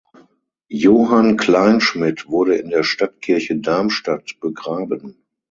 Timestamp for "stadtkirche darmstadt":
2.81-4.37